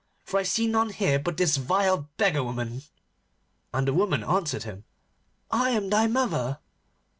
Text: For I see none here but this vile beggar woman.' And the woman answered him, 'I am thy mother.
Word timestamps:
For 0.25 0.39
I 0.39 0.41
see 0.41 0.65
none 0.65 0.89
here 0.89 1.19
but 1.19 1.37
this 1.37 1.57
vile 1.57 2.09
beggar 2.17 2.43
woman.' 2.43 2.81
And 3.71 3.87
the 3.87 3.93
woman 3.93 4.23
answered 4.23 4.63
him, 4.63 4.83
'I 5.51 5.69
am 5.69 5.89
thy 5.91 6.07
mother. 6.07 6.57